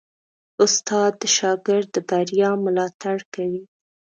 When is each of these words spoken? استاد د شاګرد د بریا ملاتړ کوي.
استاد 0.63 1.11
د 1.21 1.23
شاګرد 1.37 1.87
د 1.95 1.97
بریا 2.09 2.51
ملاتړ 2.65 3.17
کوي. 3.33 3.63